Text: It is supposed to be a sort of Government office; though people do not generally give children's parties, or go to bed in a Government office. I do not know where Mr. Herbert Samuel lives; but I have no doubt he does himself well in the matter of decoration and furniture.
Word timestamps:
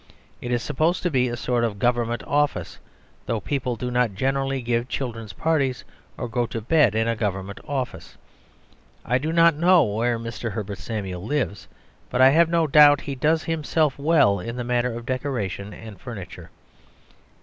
It 0.41 0.51
is 0.51 0.63
supposed 0.63 1.03
to 1.03 1.11
be 1.11 1.27
a 1.29 1.37
sort 1.37 1.63
of 1.63 1.77
Government 1.77 2.23
office; 2.25 2.79
though 3.27 3.39
people 3.39 3.75
do 3.75 3.91
not 3.91 4.15
generally 4.15 4.59
give 4.59 4.89
children's 4.89 5.31
parties, 5.33 5.83
or 6.17 6.27
go 6.27 6.47
to 6.47 6.59
bed 6.59 6.95
in 6.95 7.07
a 7.07 7.15
Government 7.15 7.59
office. 7.67 8.17
I 9.05 9.19
do 9.19 9.31
not 9.31 9.53
know 9.53 9.83
where 9.83 10.17
Mr. 10.17 10.53
Herbert 10.53 10.79
Samuel 10.79 11.23
lives; 11.23 11.67
but 12.09 12.19
I 12.19 12.29
have 12.31 12.49
no 12.49 12.65
doubt 12.65 13.01
he 13.01 13.13
does 13.13 13.43
himself 13.43 13.99
well 13.99 14.39
in 14.39 14.55
the 14.55 14.63
matter 14.63 14.91
of 14.91 15.05
decoration 15.05 15.71
and 15.71 16.01
furniture. 16.01 16.49